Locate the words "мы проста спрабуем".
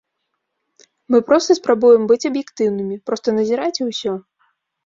1.15-2.09